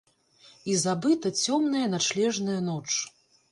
[0.73, 2.89] І забыта цёмная начлежная ноч.